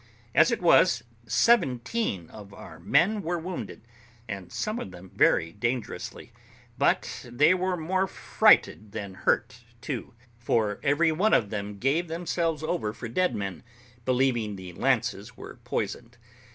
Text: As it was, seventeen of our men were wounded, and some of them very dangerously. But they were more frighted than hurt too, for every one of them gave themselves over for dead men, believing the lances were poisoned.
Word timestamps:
As 0.33 0.49
it 0.49 0.63
was, 0.63 1.03
seventeen 1.27 2.27
of 2.31 2.55
our 2.55 2.79
men 2.79 3.21
were 3.21 3.37
wounded, 3.37 3.83
and 4.27 4.51
some 4.51 4.79
of 4.79 4.89
them 4.89 5.11
very 5.13 5.53
dangerously. 5.53 6.31
But 6.75 7.27
they 7.31 7.53
were 7.53 7.77
more 7.77 8.07
frighted 8.07 8.93
than 8.93 9.13
hurt 9.13 9.59
too, 9.79 10.15
for 10.39 10.79
every 10.81 11.11
one 11.11 11.35
of 11.35 11.51
them 11.51 11.77
gave 11.77 12.07
themselves 12.07 12.63
over 12.63 12.93
for 12.93 13.07
dead 13.09 13.35
men, 13.35 13.61
believing 14.03 14.55
the 14.55 14.73
lances 14.73 15.37
were 15.37 15.57
poisoned. 15.65 16.17